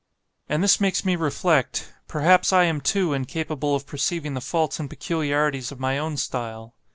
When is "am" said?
2.63-2.81